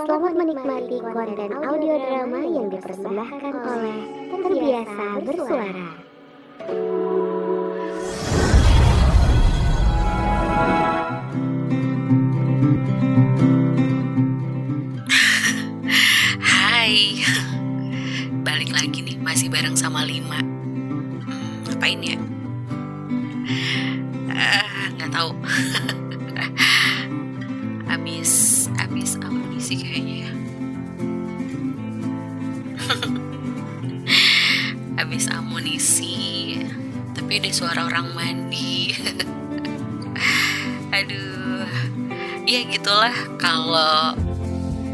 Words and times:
Selamat 0.00 0.32
menikmati 0.32 0.96
konten 0.96 1.50
audio 1.60 2.00
drama 2.00 2.40
yang 2.40 2.72
dipersembahkan 2.72 3.52
oleh 3.52 4.00
Terbiasa 4.32 5.20
Bersuara. 5.20 5.88
Hai, 16.48 17.20
balik 18.40 18.72
lagi 18.72 19.04
nih, 19.04 19.20
masih 19.20 19.52
bareng 19.52 19.76
sama 19.76 20.08
Lima. 20.08 20.40
Amunisi 29.70 29.86
kayaknya 29.86 30.16
ya. 30.26 30.32
abis 35.06 35.30
amunisi, 35.30 36.18
tapi 37.14 37.38
ada 37.38 37.50
suara 37.54 37.86
orang 37.86 38.10
mandi. 38.10 38.98
Aduh, 40.98 41.70
ya 42.50 42.66
gitulah 42.66 43.14
kalau 43.38 44.18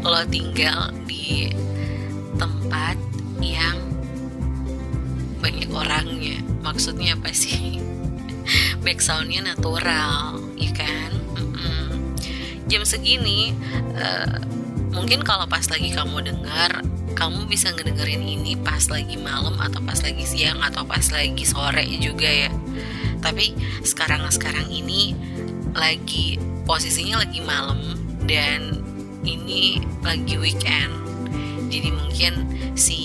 lo 0.05 0.21
tinggal 0.29 0.93
di 1.09 1.49
tempat 2.37 3.01
yang 3.41 3.81
banyak 5.41 5.73
orangnya 5.73 6.37
maksudnya 6.61 7.17
apa 7.17 7.33
sih 7.33 7.81
backsoundnya 8.85 9.41
natural 9.41 10.37
ya 10.55 10.71
kan 10.71 11.11
Mm-mm. 11.35 12.13
jam 12.69 12.85
segini 12.87 13.51
eh, 13.97 14.37
mungkin 14.97 15.21
kalau 15.21 15.45
pas 15.45 15.61
lagi 15.69 15.93
kamu 15.93 16.25
dengar 16.25 16.81
kamu 17.13 17.45
bisa 17.45 17.69
ngedengerin 17.73 18.21
ini 18.25 18.57
pas 18.57 18.81
lagi 18.89 19.13
malam 19.17 19.53
atau 19.61 19.77
pas 19.81 19.97
lagi 20.01 20.25
siang 20.25 20.57
atau 20.61 20.81
pas 20.85 21.05
lagi 21.13 21.45
sore 21.45 21.85
juga 22.01 22.25
ya. 22.25 22.49
Tapi 23.21 23.53
sekarang 23.85 24.25
sekarang 24.33 24.69
ini 24.69 25.13
lagi 25.77 26.41
posisinya 26.65 27.21
lagi 27.21 27.41
malam 27.45 27.97
dan 28.25 28.81
ini 29.25 29.81
lagi 30.05 30.37
weekend. 30.37 30.93
Jadi 31.69 31.89
mungkin 31.93 32.33
si 32.77 33.01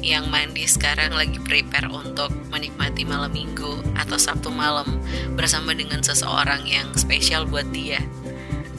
yang 0.00 0.30
mandi 0.30 0.64
sekarang 0.64 1.12
lagi 1.12 1.38
prepare 1.42 1.90
untuk 1.90 2.32
menikmati 2.48 3.04
malam 3.04 3.30
minggu 3.30 3.82
atau 3.98 4.16
sabtu 4.16 4.48
malam 4.48 4.98
bersama 5.34 5.76
dengan 5.76 6.00
seseorang 6.00 6.64
yang 6.64 6.88
spesial 6.96 7.44
buat 7.44 7.68
dia 7.74 8.00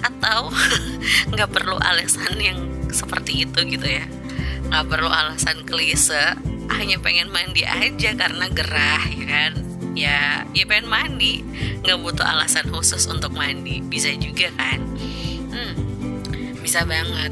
atau 0.01 0.49
nggak 1.33 1.49
perlu 1.49 1.77
alasan 1.77 2.37
yang 2.37 2.59
seperti 2.91 3.45
itu 3.47 3.59
gitu 3.65 3.87
ya. 3.87 4.05
Nggak 4.69 4.85
perlu 4.87 5.09
alasan 5.09 5.63
klise 5.65 6.37
hanya 6.71 6.97
pengen 7.03 7.29
mandi 7.29 7.67
aja 7.67 8.15
karena 8.15 8.47
gerah 8.51 9.03
ya 9.11 9.25
kan? 9.27 9.51
Ya 9.97 10.19
ya 10.55 10.63
pengen 10.67 10.87
mandi. 10.87 11.43
Nggak 11.83 11.99
butuh 12.01 12.25
alasan 12.25 12.67
khusus 12.69 13.07
untuk 13.07 13.33
mandi. 13.35 13.83
Bisa 13.83 14.13
juga 14.15 14.51
kan? 14.55 14.79
Hmm, 15.51 15.73
bisa 16.59 16.83
banget. 16.87 17.31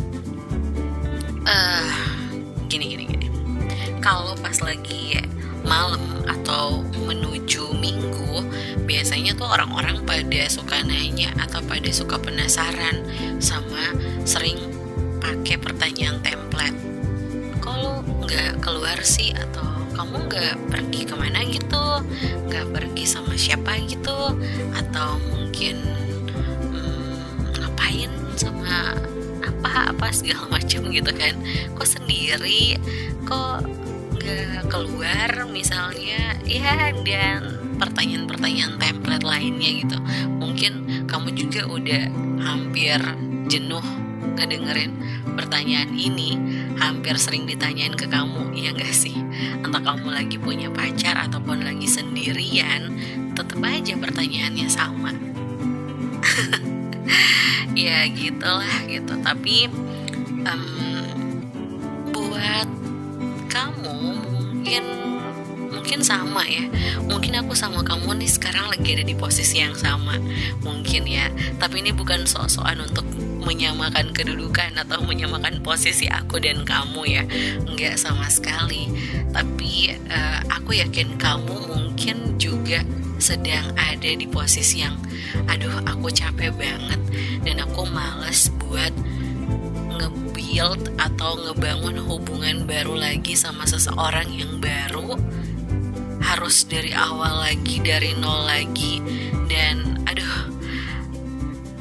Eh 1.48 1.92
gini 2.68 2.86
gini 2.94 3.04
gini. 3.08 3.28
Kalau 4.00 4.36
pas 4.40 4.60
lagi 4.64 5.20
malam 5.64 6.02
atau 6.28 6.82
menuju 7.06 7.76
minggu 7.78 8.19
biasanya 9.30 9.46
tuh 9.46 9.54
orang-orang 9.62 9.98
pada 10.10 10.42
suka 10.50 10.82
nanya 10.90 11.30
atau 11.38 11.62
pada 11.62 11.86
suka 11.94 12.18
penasaran 12.18 12.98
sama 13.38 13.94
sering 14.26 14.58
pakai 15.22 15.54
pertanyaan 15.62 16.18
template. 16.26 16.74
Kalau 17.62 18.02
nggak 18.26 18.58
keluar 18.58 18.98
sih 19.06 19.30
atau 19.38 19.86
kamu 19.94 20.34
nggak 20.34 20.54
pergi 20.74 21.02
ke 21.06 21.14
mana 21.14 21.46
gitu 21.46 22.02
nggak 22.50 22.74
pergi 22.74 23.06
sama 23.06 23.38
siapa 23.38 23.78
gitu 23.86 24.34
atau 24.74 25.22
mungkin 25.30 25.78
hmm, 26.74 27.54
ngapain 27.54 28.10
sama 28.34 28.98
apa 29.46 29.94
apa 29.94 30.10
segala 30.10 30.50
macam 30.58 30.90
gitu 30.90 31.12
kan. 31.14 31.38
Kok 31.78 31.86
sendiri? 31.86 32.82
Kok 33.30 33.62
keluar 34.68 35.48
misalnya 35.50 36.38
ya 36.46 36.94
dan 37.06 37.60
pertanyaan-pertanyaan 37.80 38.76
template 38.78 39.26
lainnya 39.26 39.70
gitu. 39.86 39.98
Mungkin 40.38 41.06
kamu 41.08 41.34
juga 41.34 41.62
udah 41.66 42.04
hampir 42.44 43.00
jenuh 43.50 43.84
ngedengerin 44.36 44.94
pertanyaan 45.36 45.92
ini 45.96 46.36
hampir 46.76 47.16
sering 47.16 47.48
ditanyain 47.48 47.96
ke 47.96 48.08
kamu 48.08 48.52
ya 48.56 48.76
gak 48.76 48.92
sih? 48.92 49.16
Entah 49.64 49.80
kamu 49.80 50.12
lagi 50.12 50.36
punya 50.36 50.68
pacar 50.72 51.16
ataupun 51.28 51.64
lagi 51.64 51.88
sendirian 51.88 52.96
tetap 53.36 53.60
aja 53.64 53.96
pertanyaannya 53.96 54.68
sama. 54.68 55.12
Ya 57.80 58.04
gitulah 58.12 58.84
gitu. 58.92 59.14
Tapi 59.24 59.72
em, 60.44 60.62
mungkin 64.70 64.86
mungkin 65.74 66.00
sama 66.06 66.46
ya. 66.46 66.70
Mungkin 67.10 67.42
aku 67.42 67.58
sama 67.58 67.82
kamu 67.82 68.22
nih 68.22 68.30
sekarang 68.30 68.70
lagi 68.70 68.94
ada 68.94 69.02
di 69.02 69.18
posisi 69.18 69.66
yang 69.66 69.74
sama. 69.74 70.14
Mungkin 70.62 71.10
ya. 71.10 71.34
Tapi 71.58 71.82
ini 71.82 71.90
bukan 71.90 72.30
sok-sokan 72.30 72.86
untuk 72.86 73.02
menyamakan 73.42 74.14
kedudukan 74.14 74.78
atau 74.78 75.02
menyamakan 75.02 75.66
posisi 75.66 76.06
aku 76.06 76.38
dan 76.38 76.62
kamu 76.70 77.02
ya. 77.10 77.24
Nggak 77.66 77.98
sama 77.98 78.30
sekali. 78.30 78.94
Tapi 79.34 79.98
eh, 79.98 80.40
aku 80.54 80.78
yakin 80.78 81.18
kamu 81.18 81.66
mungkin 81.66 82.38
juga 82.38 82.86
sedang 83.18 83.74
ada 83.74 84.14
di 84.14 84.30
posisi 84.30 84.86
yang 84.86 85.02
aduh 85.50 85.82
aku 85.90 86.14
capek 86.14 86.54
banget 86.54 87.02
dan 87.42 87.66
aku 87.66 87.90
males 87.90 88.54
buat 88.62 88.94
nge-build 90.00 90.96
atau 90.96 91.36
ngebangun 91.36 92.00
hubungan 92.00 92.64
baru 92.64 92.96
lagi 92.96 93.36
sama 93.36 93.68
seseorang 93.68 94.32
yang 94.32 94.64
baru 94.64 95.20
harus 96.24 96.64
dari 96.64 96.96
awal 96.96 97.44
lagi 97.44 97.84
dari 97.84 98.16
nol 98.16 98.48
lagi. 98.48 99.04
Dan 99.52 100.00
aduh 100.08 100.48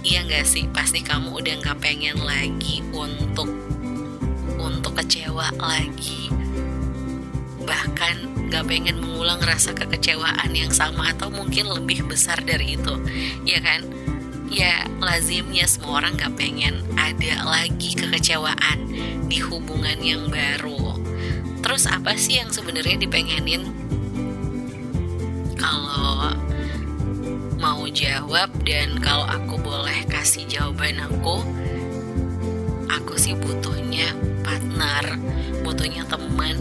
iya 0.02 0.26
nggak 0.26 0.42
sih? 0.42 0.66
Pasti 0.74 0.98
kamu 1.04 1.30
udah 1.38 1.54
nggak 1.62 1.78
pengen 1.78 2.18
lagi 2.18 2.82
untuk 2.90 3.46
untuk 4.58 4.98
kecewa 4.98 5.54
lagi. 5.62 6.26
Bahkan 7.62 8.48
nggak 8.50 8.64
pengen 8.66 8.98
mengulang 8.98 9.38
rasa 9.44 9.76
kekecewaan 9.76 10.50
yang 10.56 10.74
sama 10.74 11.14
atau 11.14 11.30
mungkin 11.30 11.70
lebih 11.70 12.08
besar 12.10 12.42
dari 12.42 12.74
itu. 12.74 12.98
Ya 13.46 13.62
kan 13.62 13.86
ya 14.48 14.84
lazimnya 14.98 15.68
semua 15.68 16.02
orang 16.04 16.16
nggak 16.16 16.34
pengen 16.36 16.80
ada 16.96 17.44
lagi 17.44 17.94
kekecewaan 17.96 18.88
di 19.28 19.38
hubungan 19.44 20.00
yang 20.00 20.28
baru. 20.32 20.96
Terus 21.60 21.84
apa 21.84 22.16
sih 22.16 22.40
yang 22.40 22.48
sebenarnya 22.48 22.96
dipengenin? 23.00 23.68
Kalau 25.58 26.32
mau 27.58 27.82
jawab 27.90 28.54
dan 28.62 29.02
kalau 29.02 29.26
aku 29.26 29.58
boleh 29.58 30.06
kasih 30.06 30.46
jawaban 30.46 31.02
aku 31.02 31.42
aku 32.86 33.18
sih 33.18 33.34
butuhnya 33.34 34.14
partner 34.46 35.18
butuhnya 35.66 36.06
teman 36.06 36.54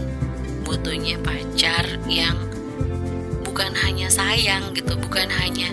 butuhnya 0.66 1.14
pacar 1.22 1.86
yang 2.10 2.34
bukan 3.46 3.70
hanya 3.78 4.10
sayang 4.10 4.74
gitu 4.74 4.98
bukan 4.98 5.30
hanya 5.30 5.70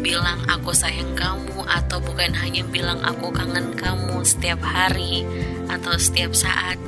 bilang 0.00 0.40
aku 0.46 0.70
sayang 0.70 1.12
kamu 1.18 1.66
atau 1.66 1.98
bukan 1.98 2.30
hanya 2.38 2.62
bilang 2.70 3.02
aku 3.02 3.34
kangen 3.34 3.74
kamu 3.74 4.22
setiap 4.22 4.62
hari 4.62 5.26
atau 5.68 5.94
setiap 5.98 6.32
saat. 6.32 6.78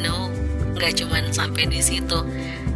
No 0.00 0.28
nggak 0.76 0.96
cuman 1.00 1.32
sampai 1.32 1.68
di 1.68 1.80
situ. 1.80 2.20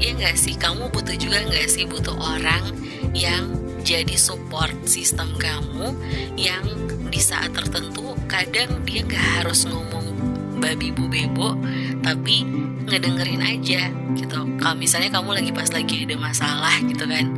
Ya 0.03 0.11
nggak 0.17 0.37
sih 0.37 0.57
kamu 0.59 0.91
butuh 0.91 1.17
juga 1.17 1.45
nggak 1.47 1.69
sih 1.71 1.87
butuh 1.87 2.17
orang 2.17 2.75
yang 3.15 3.47
jadi 3.85 4.17
support 4.17 4.75
sistem 4.89 5.31
kamu 5.37 5.93
yang 6.35 6.65
di 7.13 7.21
saat 7.21 7.53
tertentu 7.53 8.17
kadang 8.27 8.83
dia 8.83 9.05
nggak 9.05 9.27
harus 9.41 9.69
ngomong 9.69 10.17
babi 10.59 10.91
bu 10.91 11.07
bebo 11.07 11.55
tapi 12.01 12.49
ngedengerin 12.89 13.45
aja 13.45 13.93
gitu. 14.17 14.41
Kalau 14.59 14.77
misalnya 14.77 15.13
kamu 15.13 15.41
lagi 15.41 15.51
pas 15.53 15.69
lagi 15.71 16.09
ada 16.09 16.17
masalah 16.17 16.75
gitu 16.85 17.05
kan 17.05 17.29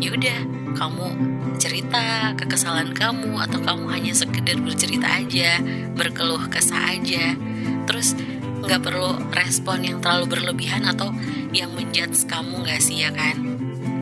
yaudah 0.00 0.55
kamu 0.76 1.08
cerita 1.56 2.36
kekesalan 2.36 2.92
kamu 2.92 3.40
atau 3.40 3.58
kamu 3.64 3.88
hanya 3.88 4.12
sekedar 4.12 4.60
bercerita 4.60 5.08
aja 5.08 5.58
berkeluh 5.96 6.46
kesah 6.52 6.92
aja. 6.92 7.32
Terus 7.88 8.12
nggak 8.66 8.82
perlu 8.84 9.16
respon 9.32 9.82
yang 9.82 9.98
terlalu 10.04 10.36
berlebihan 10.36 10.84
atau 10.84 11.10
yang 11.56 11.72
menjudge 11.72 12.28
kamu 12.28 12.62
nggak 12.62 12.80
sih 12.84 13.02
ya 13.02 13.10
kan? 13.10 13.40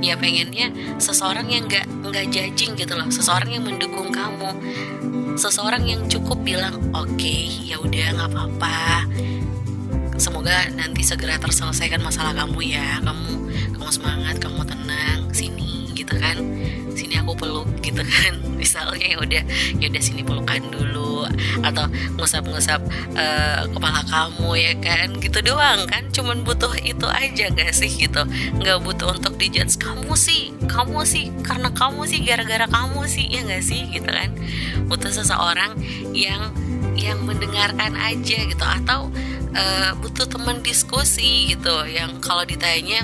Ya 0.02 0.18
pengennya 0.18 0.74
seseorang 1.00 1.48
yang 1.48 1.70
nggak 1.70 1.86
nggak 1.86 2.26
judging 2.28 2.76
gitu 2.76 2.92
loh 2.98 3.08
seseorang 3.08 3.54
yang 3.54 3.64
mendukung 3.64 4.10
kamu. 4.10 4.50
Seseorang 5.38 5.86
yang 5.86 6.06
cukup 6.10 6.42
bilang 6.42 6.76
oke 6.92 7.08
okay, 7.14 7.48
ya 7.64 7.78
udah 7.78 8.18
nggak 8.18 8.30
apa-apa. 8.34 9.06
Semoga 10.18 10.70
nanti 10.74 11.02
segera 11.02 11.38
terselesaikan 11.38 12.02
masalah 12.02 12.34
kamu 12.34 12.74
ya. 12.74 13.02
Kamu 13.02 13.30
kamu 13.78 13.90
semangat 13.90 14.36
kamu 14.40 14.62
tenang 14.64 15.28
sini 15.34 15.92
gitu 15.92 16.16
kan 16.16 16.40
gitu 17.84 18.02
kan. 18.02 18.32
Misalnya 18.60 19.04
ya 19.04 19.16
udah 19.20 19.42
ya 19.78 19.86
udah 19.92 20.02
sini 20.02 20.25
pelukan 20.25 20.62
dulu 20.72 21.28
atau 21.64 21.88
ngusap-ngusap 22.16 22.81
uh, 23.16 23.62
kepala 23.69 24.00
kamu 24.08 24.50
ya 24.56 24.72
kan 24.81 25.08
gitu 25.20 25.38
doang 25.44 25.84
kan. 25.86 26.08
Cuman 26.10 26.42
butuh 26.42 26.72
itu 26.81 27.04
aja 27.04 27.52
gak 27.52 27.72
sih 27.76 27.92
gitu? 27.92 28.25
Nggak 28.56 28.78
butuh 28.82 29.12
untuk 29.12 29.36
dijudge 29.36 29.76
kamu 29.76 30.14
sih 30.16 30.56
kamu 30.64 31.04
sih 31.04 31.28
karena 31.44 31.69
kamu 31.70 32.08
sih 32.08 32.25
gara-gara 32.25 32.66
kamu 32.66 33.04
sih 33.04 33.28
ya 33.28 33.44
gak 33.44 33.62
sih 33.62 33.86
gitu 33.92 34.08
kan. 34.08 34.32
Butuh 34.88 35.12
seseorang 35.12 35.76
yang 36.16 36.50
yang 36.94 37.20
mendengarkan 37.26 37.98
aja 37.98 38.38
gitu 38.46 38.64
atau 38.64 39.10
uh, 39.54 39.90
butuh 39.98 40.26
teman 40.31 40.62
diskusi 40.62 41.52
gitu. 41.52 41.75
Yang 41.86 42.22
kalau 42.22 42.46
ditanya 42.46 43.02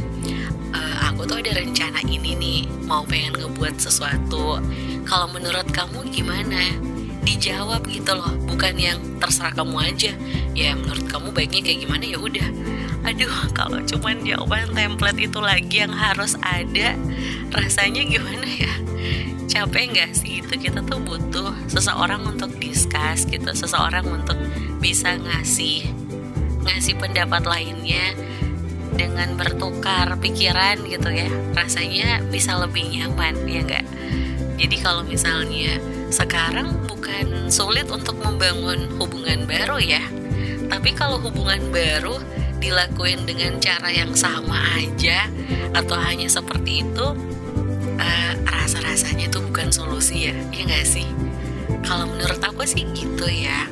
tuh 1.30 1.38
ada 1.38 1.62
rencana 1.62 2.02
ini 2.10 2.34
nih 2.34 2.60
mau 2.90 3.06
pengen 3.06 3.38
ngebuat 3.38 3.78
sesuatu. 3.78 4.58
Kalau 5.06 5.30
menurut 5.30 5.62
kamu 5.70 6.10
gimana? 6.10 6.74
Dijawab 7.22 7.86
gitu 7.86 8.18
loh 8.18 8.34
bukan 8.50 8.74
yang 8.74 8.98
terserah 9.22 9.54
kamu 9.54 9.94
aja. 9.94 10.10
Ya 10.58 10.74
menurut 10.74 11.06
kamu 11.06 11.30
baiknya 11.30 11.62
kayak 11.62 11.86
gimana? 11.86 12.02
Ya 12.02 12.18
udah. 12.18 12.48
Aduh 13.06 13.30
kalau 13.54 13.78
cuman 13.86 14.26
jawaban 14.26 14.74
template 14.74 15.22
itu 15.22 15.38
lagi 15.38 15.86
yang 15.86 15.94
harus 15.94 16.34
ada 16.42 16.98
rasanya 17.54 18.02
gimana 18.10 18.50
ya? 18.50 18.74
Capek 19.46 19.94
nggak 19.94 20.10
sih? 20.18 20.42
Itu 20.42 20.58
kita 20.58 20.82
tuh 20.82 20.98
butuh 20.98 21.54
seseorang 21.70 22.26
untuk 22.26 22.58
discuss 22.58 23.22
gitu 23.30 23.54
seseorang 23.54 24.02
untuk 24.02 24.34
bisa 24.82 25.14
ngasih 25.14 25.86
ngasih 26.66 26.98
pendapat 26.98 27.46
lainnya 27.46 28.18
dengan 28.94 29.34
bertukar 29.38 30.16
pikiran 30.18 30.80
gitu 30.86 31.08
ya 31.10 31.28
rasanya 31.54 32.22
bisa 32.28 32.58
lebih 32.58 32.86
nyaman 32.90 33.34
ya 33.46 33.60
enggak 33.62 33.86
jadi 34.60 34.76
kalau 34.82 35.02
misalnya 35.06 35.80
sekarang 36.12 36.74
bukan 36.90 37.48
sulit 37.48 37.88
untuk 37.88 38.18
membangun 38.20 38.90
hubungan 38.98 39.46
baru 39.46 39.78
ya 39.78 40.02
tapi 40.70 40.94
kalau 40.94 41.18
hubungan 41.18 41.60
baru 41.74 42.18
dilakuin 42.60 43.24
dengan 43.24 43.56
cara 43.58 43.88
yang 43.90 44.12
sama 44.12 44.60
aja 44.76 45.26
atau 45.72 45.96
hanya 45.96 46.28
seperti 46.28 46.84
itu 46.84 47.06
uh, 47.96 48.32
rasa-rasanya 48.46 49.32
itu 49.32 49.38
bukan 49.40 49.72
solusi 49.72 50.30
ya 50.30 50.36
ya 50.52 50.62
enggak 50.68 50.86
sih? 50.86 51.08
Kalau 51.80 52.06
menurut 52.06 52.38
aku 52.60 52.76
sih 52.76 52.84
gitu 52.92 53.24
ya 53.24 53.64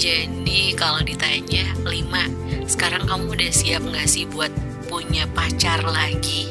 jadi 0.00 0.72
kalau 0.80 1.04
ditanya 1.04 1.76
lima 1.84 2.24
sekarang 2.64 3.04
kamu 3.04 3.36
udah 3.36 3.52
siap 3.52 3.84
gak 3.84 4.08
sih 4.08 4.24
buat 4.24 4.48
punya 4.88 5.28
pacar 5.36 5.84
lagi? 5.84 6.48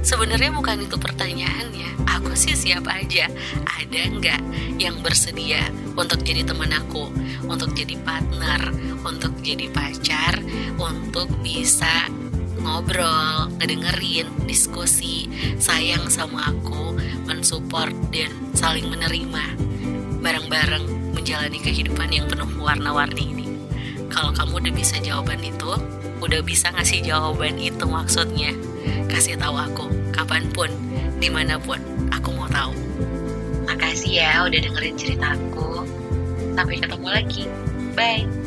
Sebenarnya 0.00 0.48
bukan 0.48 0.88
itu 0.88 0.96
pertanyaannya. 0.96 2.08
Aku 2.16 2.32
sih 2.32 2.56
siap 2.56 2.88
aja. 2.88 3.28
Ada 3.68 4.00
nggak 4.16 4.42
yang 4.80 4.96
bersedia 5.04 5.68
untuk 5.92 6.24
jadi 6.24 6.48
teman 6.48 6.72
aku, 6.72 7.12
untuk 7.44 7.76
jadi 7.76 8.00
partner, 8.00 8.72
untuk 9.04 9.36
jadi 9.44 9.68
pacar, 9.68 10.40
untuk 10.80 11.28
bisa 11.44 12.08
ngobrol, 12.64 13.52
ngedengerin, 13.60 14.32
diskusi, 14.48 15.28
sayang 15.60 16.08
sama 16.08 16.48
aku, 16.48 16.96
mensupport 17.28 17.92
dan 18.08 18.32
saling 18.56 18.88
menerima 18.88 19.67
bareng-bareng 20.58 21.14
menjalani 21.14 21.58
kehidupan 21.62 22.10
yang 22.10 22.26
penuh 22.26 22.50
warna-warni 22.58 23.30
ini. 23.30 23.46
Kalau 24.10 24.34
kamu 24.34 24.58
udah 24.58 24.74
bisa 24.74 24.98
jawaban 24.98 25.38
itu, 25.38 25.70
udah 26.18 26.42
bisa 26.42 26.74
ngasih 26.74 27.06
jawaban 27.06 27.54
itu 27.62 27.86
maksudnya, 27.86 28.50
kasih 29.06 29.38
tahu 29.38 29.54
aku 29.54 29.86
kapan 30.10 30.50
pun, 30.50 30.66
di 31.22 31.30
mana 31.30 31.62
pun, 31.62 31.78
aku 32.10 32.34
mau 32.34 32.50
tahu. 32.50 32.74
Makasih 33.70 34.18
ya 34.18 34.50
udah 34.50 34.58
dengerin 34.58 34.98
ceritaku. 34.98 35.86
Sampai 36.58 36.82
ketemu 36.82 37.06
lagi. 37.06 37.44
Bye. 37.94 38.37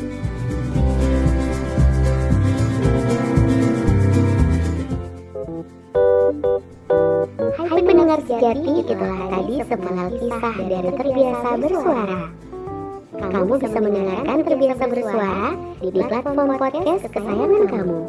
Sejati, 8.32 8.72
itulah 8.80 9.20
tadi 9.28 9.54
sepenggal 9.60 10.08
kisah 10.16 10.54
dari 10.64 10.90
terbiasa 10.96 11.48
bersuara. 11.60 12.20
Kamu 13.12 13.54
bisa 13.60 13.78
mendengarkan 13.78 14.38
terbiasa 14.40 14.84
bersuara 14.88 15.48
di 15.84 16.00
platform 16.00 16.50
podcast 16.56 17.04
kesayangan 17.12 17.64
kamu. 17.68 18.00